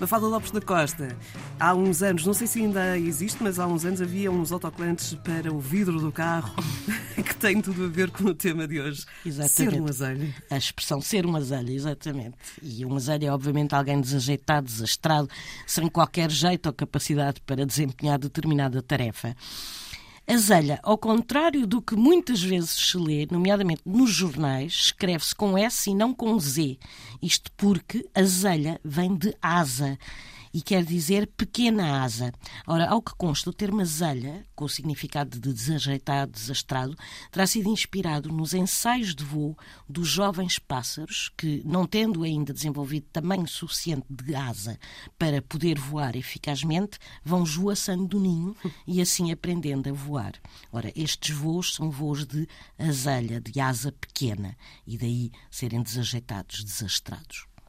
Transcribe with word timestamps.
Mafalda 0.00 0.28
Lopes 0.28 0.52
da 0.52 0.60
Costa, 0.60 1.16
há 1.58 1.74
uns 1.74 2.02
anos, 2.04 2.24
não 2.24 2.32
sei 2.32 2.46
se 2.46 2.60
ainda 2.60 2.96
existe, 2.96 3.42
mas 3.42 3.58
há 3.58 3.66
uns 3.66 3.84
anos 3.84 4.00
havia 4.00 4.30
uns 4.30 4.52
autocolantes 4.52 5.14
para 5.24 5.52
o 5.52 5.58
vidro 5.58 6.00
do 6.00 6.12
carro 6.12 6.54
que 7.16 7.34
tem 7.34 7.60
tudo 7.60 7.86
a 7.86 7.88
ver 7.88 8.10
com 8.10 8.24
o 8.24 8.34
tema 8.34 8.68
de 8.68 8.80
hoje. 8.80 9.04
Exatamente. 9.26 9.74
Ser 9.74 9.80
um 9.80 9.88
azelho. 9.88 10.34
A 10.48 10.56
expressão 10.56 11.00
ser 11.00 11.26
um 11.26 11.34
azelho, 11.34 11.70
exatamente. 11.70 12.36
E 12.62 12.86
um 12.86 12.94
azelho 12.94 13.26
é 13.26 13.32
obviamente 13.32 13.74
alguém 13.74 14.00
desajeitado, 14.00 14.68
desastrado, 14.68 15.28
sem 15.66 15.88
qualquer 15.88 16.30
jeito 16.30 16.66
ou 16.66 16.72
capacidade 16.72 17.40
para 17.44 17.66
desempenhar 17.66 18.20
determinada 18.20 18.80
tarefa. 18.80 19.34
Azelha, 20.30 20.78
ao 20.82 20.98
contrário 20.98 21.66
do 21.66 21.80
que 21.80 21.96
muitas 21.96 22.42
vezes 22.42 22.72
se 22.72 22.98
lê, 22.98 23.26
nomeadamente 23.30 23.80
nos 23.86 24.10
jornais, 24.10 24.74
escreve-se 24.74 25.34
com 25.34 25.56
S 25.56 25.88
e 25.88 25.94
não 25.94 26.12
com 26.12 26.38
Z. 26.38 26.76
Isto 27.22 27.50
porque 27.56 28.06
azelha 28.14 28.78
vem 28.84 29.16
de 29.16 29.34
asa 29.40 29.98
e 30.58 30.60
quer 30.60 30.84
dizer 30.84 31.28
pequena 31.36 32.02
asa. 32.02 32.32
Ora, 32.66 32.88
ao 32.88 33.00
que 33.00 33.14
consta, 33.14 33.48
o 33.48 33.52
termo 33.52 33.80
azelha, 33.80 34.44
com 34.56 34.64
o 34.64 34.68
significado 34.68 35.38
de 35.38 35.52
desajeitado, 35.52 36.32
desastrado, 36.32 36.96
terá 37.30 37.46
sido 37.46 37.68
inspirado 37.68 38.28
nos 38.28 38.54
ensaios 38.54 39.14
de 39.14 39.22
voo 39.22 39.56
dos 39.88 40.08
jovens 40.08 40.58
pássaros 40.58 41.30
que, 41.36 41.62
não 41.64 41.86
tendo 41.86 42.24
ainda 42.24 42.52
desenvolvido 42.52 43.06
tamanho 43.12 43.46
suficiente 43.46 44.04
de 44.10 44.34
asa 44.34 44.80
para 45.16 45.40
poder 45.40 45.78
voar 45.78 46.16
eficazmente, 46.16 46.98
vão 47.24 47.44
esvoaçando 47.44 48.08
do 48.08 48.18
ninho 48.18 48.56
e 48.84 49.00
assim 49.00 49.30
aprendendo 49.30 49.88
a 49.88 49.92
voar. 49.92 50.32
Ora, 50.72 50.92
estes 50.96 51.36
voos 51.36 51.76
são 51.76 51.88
voos 51.88 52.26
de 52.26 52.48
azelha, 52.76 53.40
de 53.40 53.60
asa 53.60 53.92
pequena, 53.92 54.56
e 54.84 54.98
daí 54.98 55.30
serem 55.52 55.84
desajeitados, 55.84 56.64
desastrados. 56.64 57.48